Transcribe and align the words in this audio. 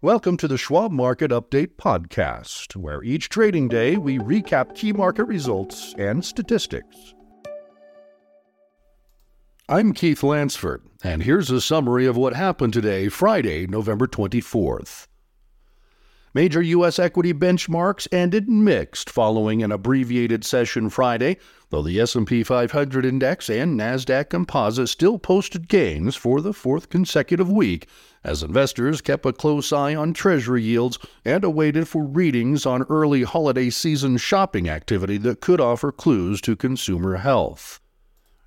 Welcome 0.00 0.36
to 0.36 0.46
the 0.46 0.56
Schwab 0.56 0.92
Market 0.92 1.32
Update 1.32 1.74
podcast, 1.74 2.76
where 2.76 3.02
each 3.02 3.28
trading 3.28 3.66
day 3.66 3.96
we 3.96 4.16
recap 4.16 4.76
key 4.76 4.92
market 4.92 5.24
results 5.24 5.92
and 5.98 6.24
statistics. 6.24 7.16
I'm 9.68 9.92
Keith 9.92 10.22
Lansford, 10.22 10.84
and 11.02 11.24
here's 11.24 11.50
a 11.50 11.60
summary 11.60 12.06
of 12.06 12.16
what 12.16 12.36
happened 12.36 12.74
today, 12.74 13.08
Friday, 13.08 13.66
November 13.66 14.06
24th. 14.06 15.07
Major 16.38 16.62
U.S. 16.62 17.00
equity 17.00 17.34
benchmarks 17.34 18.06
ended 18.12 18.48
mixed 18.48 19.10
following 19.10 19.60
an 19.64 19.72
abbreviated 19.72 20.44
session 20.44 20.88
Friday, 20.88 21.36
though 21.70 21.82
the 21.82 21.98
S&P 21.98 22.44
500 22.44 23.04
index 23.04 23.50
and 23.50 23.76
Nasdaq 23.76 24.28
Composite 24.28 24.88
still 24.88 25.18
posted 25.18 25.66
gains 25.66 26.14
for 26.14 26.40
the 26.40 26.52
fourth 26.52 26.90
consecutive 26.90 27.50
week 27.50 27.88
as 28.22 28.44
investors 28.44 29.00
kept 29.00 29.26
a 29.26 29.32
close 29.32 29.72
eye 29.72 29.96
on 29.96 30.12
treasury 30.12 30.62
yields 30.62 30.96
and 31.24 31.42
awaited 31.42 31.88
for 31.88 32.04
readings 32.04 32.64
on 32.64 32.84
early 32.88 33.24
holiday 33.24 33.68
season 33.68 34.16
shopping 34.16 34.68
activity 34.68 35.18
that 35.18 35.40
could 35.40 35.60
offer 35.60 35.90
clues 35.90 36.40
to 36.42 36.54
consumer 36.54 37.16
health. 37.16 37.80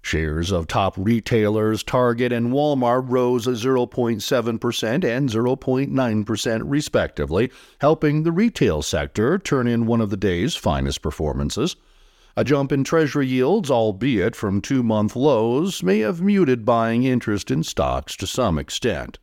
Shares 0.03 0.51
of 0.51 0.67
top 0.67 0.95
retailers 0.97 1.83
Target 1.83 2.33
and 2.33 2.51
Walmart 2.51 3.05
rose 3.07 3.45
0.7% 3.45 5.03
and 5.03 5.29
0.9% 5.29 6.61
respectively, 6.65 7.51
helping 7.79 8.23
the 8.23 8.31
retail 8.31 8.81
sector 8.81 9.37
turn 9.37 9.67
in 9.67 9.85
one 9.85 10.01
of 10.01 10.09
the 10.09 10.17
day's 10.17 10.55
finest 10.55 11.01
performances. 11.01 11.75
A 12.35 12.43
jump 12.43 12.71
in 12.71 12.83
Treasury 12.83 13.27
yields, 13.27 13.69
albeit 13.69 14.35
from 14.35 14.59
two 14.59 14.83
month 14.83 15.15
lows, 15.15 15.83
may 15.83 15.99
have 15.99 16.21
muted 16.21 16.65
buying 16.65 17.03
interest 17.03 17.51
in 17.51 17.63
stocks 17.63 18.15
to 18.17 18.27
some 18.27 18.57
extent. 18.57 19.19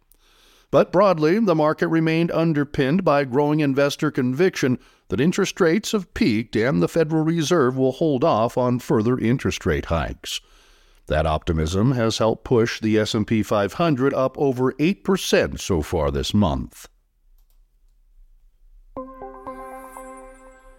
But 0.71 0.93
broadly, 0.93 1.39
the 1.41 1.55
market 1.55 1.89
remained 1.89 2.31
underpinned 2.31 3.03
by 3.05 3.25
growing 3.25 3.61
investor 3.61 4.11
conviction 4.11 4.79
that 5.09 5.21
interest 5.21 5.61
rates 5.61 5.93
have 5.93 6.13
peaked 6.15 6.55
and 6.55 6.83
the 6.83 6.89
Federal 6.89 7.25
Reserve 7.25 7.77
will 7.77 7.93
hold 7.93 8.23
off 8.23 8.57
on 8.59 8.79
further 8.79 9.19
interest 9.19 9.67
rate 9.67 9.87
hikes. 9.87 10.41
That 11.09 11.27
optimism 11.27 11.93
has 11.93 12.19
helped 12.19 12.45
push 12.45 12.81
the 12.81 12.99
S&P 12.99 13.43
500 13.43 14.13
up 14.13 14.37
over 14.39 14.75
8% 14.75 15.59
so 15.59 15.81
far 15.81 16.11
this 16.11 16.35
month. 16.35 16.87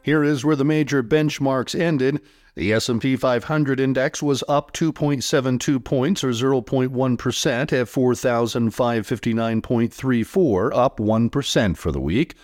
Here 0.03 0.23
is 0.23 0.45
where 0.45 0.55
the 0.55 0.63
major 0.63 1.01
benchmarks 1.03 1.77
ended. 1.79 2.21
The 2.55 2.73
S&P 2.73 3.15
500 3.15 3.79
index 3.79 4.21
was 4.21 4.43
up 4.47 4.71
2.72 4.73 5.83
points 5.83 6.23
or 6.23 6.29
0.1% 6.29 7.73
at 7.73 7.87
4559.34, 7.87 10.75
up 10.75 10.99
1% 10.99 11.77
for 11.77 11.91
the 11.91 11.99
week. 11.99 12.35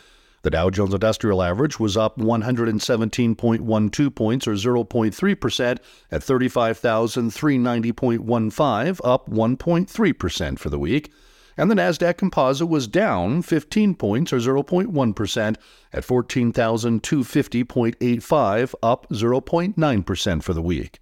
The 0.46 0.52
Dow 0.52 0.70
Jones 0.70 0.94
Industrial 0.94 1.42
Average 1.42 1.80
was 1.80 1.98
up 1.98 2.20
117.12 2.20 4.16
points 4.16 4.48
or 4.48 4.54
0.3% 4.54 5.78
at 6.12 6.22
35,390.15, 6.22 9.02
up 9.04 9.28
1.3% 9.28 10.60
for 10.60 10.70
the 10.70 10.78
week. 10.78 11.12
And 11.58 11.72
the 11.72 11.76
Nasdaq 11.76 12.18
Composite 12.18 12.70
was 12.70 12.88
down 12.88 13.42
15 13.42 13.96
points 13.96 14.32
or 14.32 14.38
0.1% 14.38 15.56
at 15.92 16.06
14,250.85, 16.06 18.76
up 18.84 19.10
0.9% 19.10 20.44
for 20.44 20.54
the 20.54 20.62
week. 20.62 21.00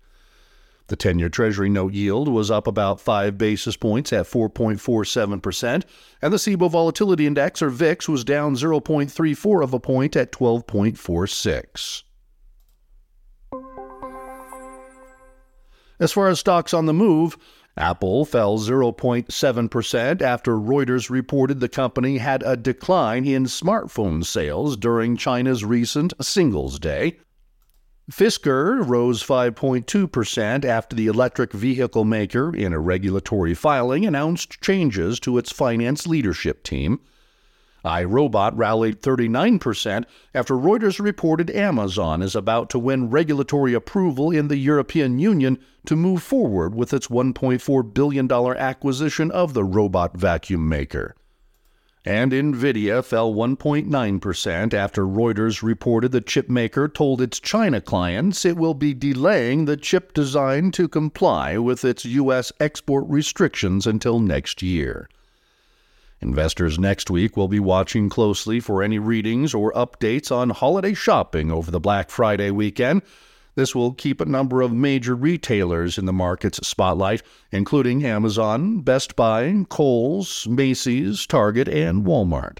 The 0.87 0.95
10 0.95 1.17
year 1.19 1.29
Treasury 1.29 1.69
note 1.69 1.93
yield 1.93 2.27
was 2.27 2.51
up 2.51 2.67
about 2.67 2.99
5 2.99 3.37
basis 3.37 3.77
points 3.77 4.11
at 4.11 4.25
4.47%, 4.25 5.83
and 6.21 6.33
the 6.33 6.37
Cboe 6.37 6.69
Volatility 6.69 7.25
Index, 7.25 7.61
or 7.61 7.69
VIX, 7.69 8.09
was 8.09 8.23
down 8.23 8.55
0.34 8.55 9.63
of 9.63 9.73
a 9.73 9.79
point 9.79 10.15
at 10.15 10.31
12.46. 10.31 12.03
As 15.99 16.11
far 16.11 16.27
as 16.27 16.39
stocks 16.39 16.73
on 16.73 16.85
the 16.85 16.93
move, 16.93 17.37
Apple 17.77 18.25
fell 18.25 18.59
0.7% 18.59 20.21
after 20.21 20.57
Reuters 20.57 21.09
reported 21.09 21.59
the 21.59 21.69
company 21.69 22.17
had 22.17 22.43
a 22.43 22.57
decline 22.57 23.25
in 23.25 23.45
smartphone 23.45 24.23
sales 24.25 24.77
during 24.77 25.17
China's 25.17 25.63
recent 25.63 26.13
Singles 26.21 26.77
Day. 26.77 27.19
Fisker 28.11 28.85
rose 28.85 29.23
5.2% 29.23 30.65
after 30.65 30.93
the 30.93 31.07
electric 31.07 31.53
vehicle 31.53 32.03
maker, 32.03 32.53
in 32.53 32.73
a 32.73 32.79
regulatory 32.79 33.53
filing, 33.53 34.05
announced 34.05 34.59
changes 34.59 35.21
to 35.21 35.37
its 35.37 35.53
finance 35.53 36.05
leadership 36.05 36.63
team. 36.63 36.99
iRobot 37.85 38.51
rallied 38.55 39.01
39% 39.01 40.03
after 40.33 40.53
Reuters 40.55 40.99
reported 40.99 41.49
Amazon 41.51 42.21
is 42.21 42.35
about 42.35 42.69
to 42.71 42.79
win 42.79 43.09
regulatory 43.09 43.73
approval 43.73 44.31
in 44.31 44.49
the 44.49 44.57
European 44.57 45.17
Union 45.17 45.57
to 45.85 45.95
move 45.95 46.21
forward 46.21 46.75
with 46.75 46.93
its 46.93 47.07
$1.4 47.07 47.93
billion 47.93 48.29
acquisition 48.29 49.31
of 49.31 49.53
the 49.53 49.63
robot 49.63 50.17
vacuum 50.17 50.67
maker 50.67 51.15
and 52.05 52.33
Nvidia 52.33 53.03
fell 53.03 53.33
1.9% 53.33 54.73
after 54.73 55.03
Reuters 55.03 55.63
reported 55.63 56.11
the 56.11 56.21
chipmaker 56.21 56.93
told 56.93 57.21
its 57.21 57.39
China 57.39 57.79
clients 57.79 58.43
it 58.43 58.57
will 58.57 58.73
be 58.73 58.93
delaying 58.93 59.65
the 59.65 59.77
chip 59.77 60.13
design 60.13 60.71
to 60.71 60.89
comply 60.89 61.57
with 61.57 61.85
its 61.85 62.03
U.S. 62.03 62.51
export 62.59 63.05
restrictions 63.07 63.87
until 63.87 64.19
next 64.19 64.61
year. 64.61 65.07
Investors 66.19 66.77
next 66.77 67.09
week 67.09 67.37
will 67.37 67.47
be 67.47 67.59
watching 67.59 68.09
closely 68.09 68.59
for 68.59 68.83
any 68.83 68.99
readings 68.99 69.53
or 69.53 69.71
updates 69.73 70.31
on 70.31 70.49
holiday 70.49 70.93
shopping 70.93 71.51
over 71.51 71.71
the 71.71 71.79
Black 71.79 72.09
Friday 72.09 72.51
weekend 72.51 73.01
this 73.55 73.75
will 73.75 73.93
keep 73.93 74.19
a 74.19 74.25
number 74.25 74.61
of 74.61 74.73
major 74.73 75.15
retailers 75.15 75.97
in 75.97 76.05
the 76.05 76.13
market's 76.13 76.65
spotlight, 76.67 77.21
including 77.51 78.05
Amazon, 78.05 78.81
Best 78.81 79.15
Buy, 79.15 79.65
Kohl's, 79.69 80.47
Macy's, 80.47 81.27
Target, 81.27 81.67
and 81.67 82.05
Walmart. 82.05 82.59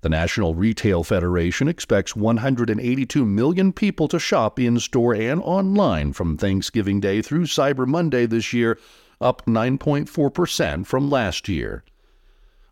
The 0.00 0.08
National 0.08 0.54
Retail 0.54 1.02
Federation 1.02 1.66
expects 1.66 2.14
182 2.14 3.26
million 3.26 3.72
people 3.72 4.06
to 4.08 4.20
shop 4.20 4.60
in 4.60 4.78
store 4.78 5.14
and 5.14 5.42
online 5.42 6.12
from 6.12 6.36
Thanksgiving 6.36 7.00
Day 7.00 7.20
through 7.20 7.46
Cyber 7.46 7.86
Monday 7.86 8.24
this 8.24 8.52
year, 8.52 8.78
up 9.20 9.44
9.4% 9.46 10.86
from 10.86 11.10
last 11.10 11.48
year. 11.48 11.82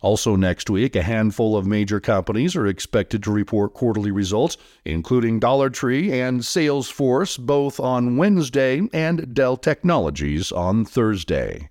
Also, 0.07 0.37
next 0.37 0.71
week, 0.71 0.95
a 0.95 1.03
handful 1.03 1.57
of 1.57 1.67
major 1.67 1.99
companies 1.99 2.55
are 2.55 2.65
expected 2.65 3.25
to 3.25 3.33
report 3.33 3.75
quarterly 3.75 4.13
results, 4.13 4.57
including 4.85 5.41
Dollar 5.41 5.69
Tree 5.69 6.13
and 6.13 6.43
Salesforce, 6.43 7.37
both 7.37 7.81
on 7.81 8.17
Wednesday, 8.17 8.89
and 8.93 9.35
Dell 9.35 9.57
Technologies 9.57 10.53
on 10.53 10.85
Thursday. 10.85 11.71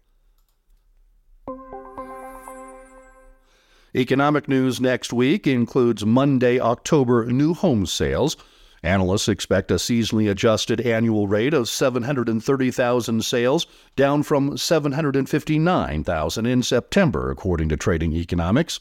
Economic 3.96 4.50
news 4.50 4.82
next 4.82 5.14
week 5.14 5.48
includes 5.48 6.06
Monday, 6.06 6.60
October 6.60 7.28
new 7.28 7.54
home 7.54 7.86
sales 7.86 8.36
Analysts 8.86 9.28
expect 9.28 9.72
a 9.72 9.76
seasonally 9.76 10.30
adjusted 10.30 10.80
annual 10.80 11.28
rate 11.28 11.56
of 11.56 11.68
730,000 11.68 13.26
sales, 13.26 13.66
down 13.96 14.22
from 14.22 14.56
759,000 14.56 16.46
in 16.46 16.62
September, 16.62 17.32
according 17.32 17.70
to 17.70 17.78
Trading 17.78 18.14
Economics. 18.14 18.80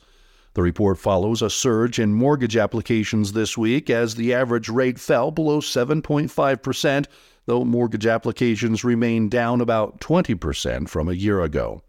The 0.53 0.61
report 0.61 0.99
follows 0.99 1.41
a 1.41 1.49
surge 1.49 1.99
in 1.99 2.13
mortgage 2.13 2.55
applications 2.55 3.33
this 3.33 3.57
week 3.57 3.89
as 3.89 4.15
the 4.15 4.35
average 4.35 4.69
rate 4.69 4.99
fell 4.99 5.31
below 5.31 5.61
7.5%, 5.61 7.07
though 7.47 7.65
mortgage 7.65 8.07
applications 8.07 8.85
remain 8.85 9.31
down 9.31 9.63
about 9.63 10.01
20% 10.01 10.87
from 10.87 11.09
a 11.09 11.15
year 11.15 11.41
ago. 11.41 11.83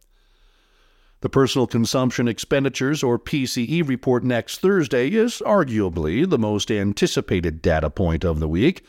The 1.21 1.29
Personal 1.29 1.65
Consumption 1.65 2.27
Expenditures, 2.27 3.01
or 3.01 3.17
PCE, 3.17 3.87
report 3.87 4.23
next 4.23 4.59
Thursday 4.59 5.09
is 5.09 5.41
arguably 5.45 6.29
the 6.29 6.37
most 6.37 6.69
anticipated 6.69 7.61
data 7.61 7.89
point 7.89 8.23
of 8.23 8.39
the 8.39 8.47
week. 8.47 8.85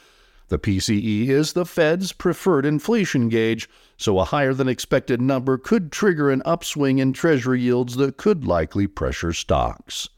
The 0.48 0.58
PCE 0.58 1.28
is 1.28 1.54
the 1.54 1.64
Fed's 1.64 2.12
preferred 2.12 2.66
inflation 2.66 3.28
gauge, 3.28 3.68
so 3.96 4.18
a 4.18 4.24
higher 4.24 4.54
than 4.54 4.68
expected 4.68 5.20
number 5.20 5.58
could 5.58 5.90
trigger 5.90 6.30
an 6.30 6.42
upswing 6.44 6.98
in 6.98 7.12
Treasury 7.12 7.60
yields 7.60 7.96
that 7.96 8.16
could 8.16 8.44
likely 8.44 8.86
pressure 8.86 9.32
stocks. 9.32 10.08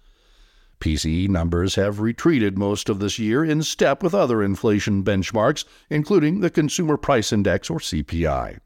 PCE 0.80 1.28
numbers 1.28 1.74
have 1.74 2.00
retreated 2.00 2.58
most 2.58 2.88
of 2.88 3.00
this 3.00 3.18
year 3.18 3.44
in 3.44 3.62
step 3.62 4.02
with 4.02 4.14
other 4.14 4.42
inflation 4.42 5.02
benchmarks, 5.02 5.64
including 5.90 6.40
the 6.40 6.50
Consumer 6.50 6.96
Price 6.96 7.32
Index 7.32 7.68
or 7.70 7.78
CPI. 7.78 8.58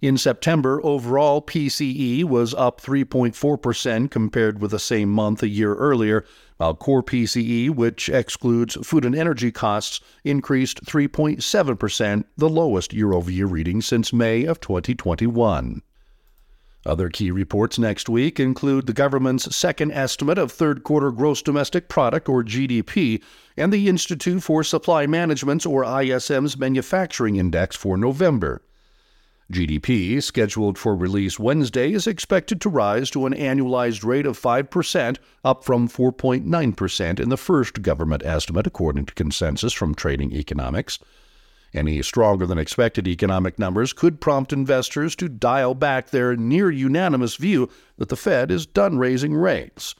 In 0.00 0.16
September, 0.16 0.80
overall 0.84 1.42
PCE 1.42 2.22
was 2.22 2.54
up 2.54 2.80
3.4% 2.80 4.08
compared 4.12 4.60
with 4.60 4.70
the 4.70 4.78
same 4.78 5.08
month 5.10 5.42
a 5.42 5.48
year 5.48 5.74
earlier, 5.74 6.24
while 6.56 6.76
core 6.76 7.02
PCE, 7.02 7.70
which 7.70 8.08
excludes 8.08 8.76
food 8.86 9.04
and 9.04 9.16
energy 9.16 9.50
costs, 9.50 10.00
increased 10.22 10.84
3.7%, 10.84 12.24
the 12.36 12.48
lowest 12.48 12.92
year 12.92 13.12
over 13.12 13.28
year 13.28 13.46
reading 13.46 13.82
since 13.82 14.12
May 14.12 14.44
of 14.44 14.60
2021. 14.60 15.82
Other 16.86 17.08
key 17.08 17.32
reports 17.32 17.76
next 17.76 18.08
week 18.08 18.38
include 18.38 18.86
the 18.86 18.92
government's 18.92 19.54
second 19.54 19.90
estimate 19.90 20.38
of 20.38 20.52
third 20.52 20.84
quarter 20.84 21.10
gross 21.10 21.42
domestic 21.42 21.88
product 21.88 22.28
or 22.28 22.44
GDP 22.44 23.20
and 23.56 23.72
the 23.72 23.88
Institute 23.88 24.44
for 24.44 24.62
Supply 24.62 25.08
Management's 25.08 25.66
or 25.66 25.82
ISM's 25.82 26.56
manufacturing 26.56 27.34
index 27.34 27.74
for 27.74 27.96
November. 27.96 28.62
GDP, 29.50 30.22
scheduled 30.22 30.76
for 30.76 30.94
release 30.94 31.38
Wednesday, 31.38 31.92
is 31.92 32.06
expected 32.06 32.60
to 32.60 32.68
rise 32.68 33.08
to 33.10 33.24
an 33.24 33.32
annualized 33.32 34.04
rate 34.04 34.26
of 34.26 34.38
5%, 34.38 35.16
up 35.42 35.64
from 35.64 35.88
4.9% 35.88 37.18
in 37.18 37.28
the 37.30 37.36
first 37.38 37.80
government 37.80 38.22
estimate, 38.26 38.66
according 38.66 39.06
to 39.06 39.14
consensus 39.14 39.72
from 39.72 39.94
Trading 39.94 40.32
Economics. 40.32 40.98
Any 41.72 42.02
stronger 42.02 42.46
than 42.46 42.58
expected 42.58 43.08
economic 43.08 43.58
numbers 43.58 43.94
could 43.94 44.20
prompt 44.20 44.52
investors 44.52 45.16
to 45.16 45.30
dial 45.30 45.74
back 45.74 46.10
their 46.10 46.36
near 46.36 46.70
unanimous 46.70 47.36
view 47.36 47.70
that 47.96 48.10
the 48.10 48.16
Fed 48.16 48.50
is 48.50 48.66
done 48.66 48.98
raising 48.98 49.34
rates. 49.34 49.94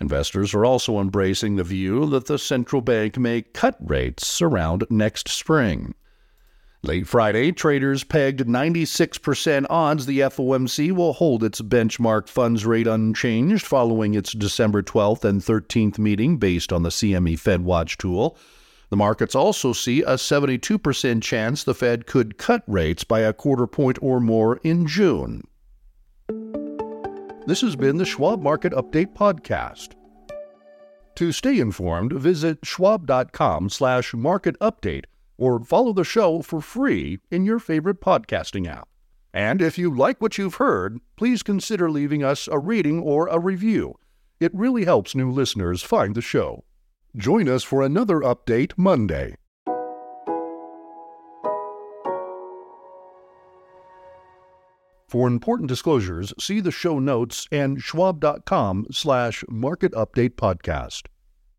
Investors 0.00 0.54
are 0.54 0.64
also 0.64 0.98
embracing 0.98 1.56
the 1.56 1.64
view 1.64 2.06
that 2.06 2.26
the 2.26 2.38
central 2.38 2.80
bank 2.80 3.18
may 3.18 3.42
cut 3.42 3.76
rates 3.80 4.40
around 4.40 4.86
next 4.88 5.28
spring. 5.28 5.94
Late 6.82 7.08
Friday, 7.08 7.50
traders 7.50 8.04
pegged 8.04 8.46
96% 8.46 9.66
odds 9.68 10.06
the 10.06 10.20
FOMC 10.20 10.92
will 10.92 11.12
hold 11.12 11.42
its 11.42 11.60
benchmark 11.60 12.28
funds 12.28 12.64
rate 12.64 12.86
unchanged 12.86 13.66
following 13.66 14.14
its 14.14 14.32
December 14.32 14.80
12th 14.80 15.24
and 15.24 15.40
13th 15.40 15.98
meeting 15.98 16.36
based 16.36 16.72
on 16.72 16.84
the 16.84 16.90
CME 16.90 17.34
FedWatch 17.34 17.96
tool. 17.96 18.38
The 18.90 18.96
markets 18.96 19.34
also 19.34 19.72
see 19.72 20.02
a 20.02 20.14
72% 20.14 21.20
chance 21.20 21.64
the 21.64 21.74
Fed 21.74 22.06
could 22.06 22.38
cut 22.38 22.62
rates 22.68 23.02
by 23.02 23.20
a 23.20 23.32
quarter 23.32 23.66
point 23.66 23.98
or 24.00 24.20
more 24.20 24.60
in 24.62 24.86
June. 24.86 25.42
This 27.46 27.60
has 27.62 27.74
been 27.74 27.96
the 27.96 28.04
Schwab 28.04 28.40
Market 28.40 28.72
Update 28.72 29.14
podcast. 29.14 29.94
To 31.16 31.32
stay 31.32 31.58
informed, 31.58 32.12
visit 32.12 32.64
schwab.com/marketupdate 32.64 35.04
or 35.38 35.64
follow 35.64 35.92
the 35.92 36.04
show 36.04 36.42
for 36.42 36.60
free 36.60 37.18
in 37.30 37.44
your 37.44 37.58
favorite 37.58 38.00
podcasting 38.00 38.66
app. 38.66 38.88
And 39.32 39.62
if 39.62 39.78
you 39.78 39.94
like 39.94 40.20
what 40.20 40.36
you've 40.36 40.56
heard, 40.56 40.98
please 41.16 41.42
consider 41.42 41.90
leaving 41.90 42.24
us 42.24 42.48
a 42.48 42.58
rating 42.58 43.00
or 43.00 43.28
a 43.28 43.38
review. 43.38 43.94
It 44.40 44.54
really 44.54 44.84
helps 44.84 45.14
new 45.14 45.30
listeners 45.30 45.82
find 45.82 46.14
the 46.14 46.20
show. 46.20 46.64
Join 47.16 47.48
us 47.48 47.62
for 47.62 47.82
another 47.82 48.20
update 48.20 48.72
Monday. 48.76 49.36
For 55.08 55.26
important 55.26 55.68
disclosures, 55.68 56.34
see 56.38 56.60
the 56.60 56.70
show 56.70 56.98
notes 56.98 57.48
and 57.50 57.80
schwab.com 57.80 58.88
slash 58.90 59.42
market 59.48 59.92
update 59.92 60.34
podcast. 60.36 61.06